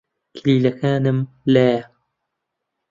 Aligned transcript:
کلیلەکانمم 0.35 1.19
لایە. 1.53 1.83